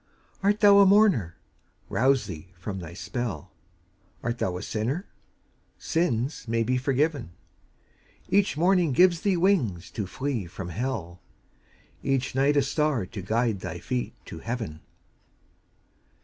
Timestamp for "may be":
6.47-6.75